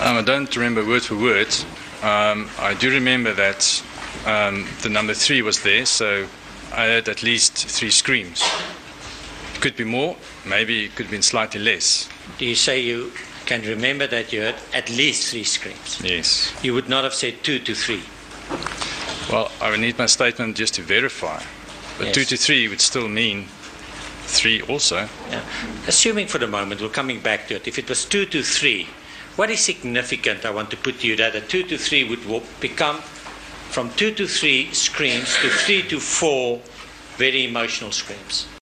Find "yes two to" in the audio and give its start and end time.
22.08-22.36